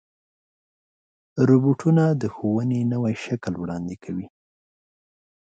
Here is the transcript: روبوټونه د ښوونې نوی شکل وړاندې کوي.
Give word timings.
روبوټونه 1.47 2.03
د 2.21 2.23
ښوونې 2.35 2.79
نوی 2.93 3.13
شکل 3.25 3.53
وړاندې 3.57 3.95
کوي. 4.03 4.27